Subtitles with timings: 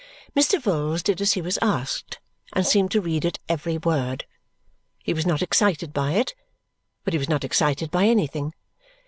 [0.35, 0.59] Mr.
[0.59, 2.19] Vholes did as he was asked
[2.53, 4.25] and seemed to read it every word.
[5.03, 6.33] He was not excited by it,
[7.03, 8.55] but he was not excited by anything.